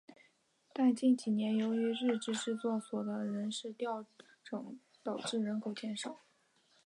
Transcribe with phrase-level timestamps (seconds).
[0.73, 4.03] 但近几年由于日立制作所的人事调
[4.43, 6.21] 整导致人口减少。